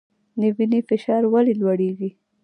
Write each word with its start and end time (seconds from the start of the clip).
د 0.39 0.41
وینې 0.57 0.79
فشار 0.89 1.23
ولې 1.33 1.53
لوړیږي؟ 1.61 2.09